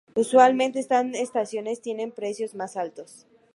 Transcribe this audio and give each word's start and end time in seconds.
Usualmente 0.15 0.79
estas 0.79 1.05
estaciones 1.13 1.83
tienen 1.83 2.11
precios 2.11 2.55
más 2.55 2.75
altos. 2.75 3.27